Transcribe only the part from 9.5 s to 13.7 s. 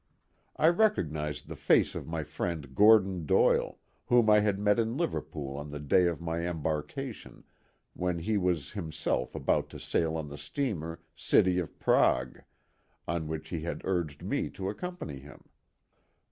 to sail on the steamer City of Prague, on which he